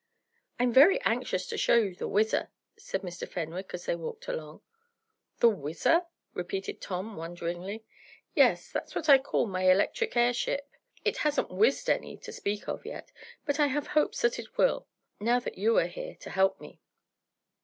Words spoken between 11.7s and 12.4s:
any to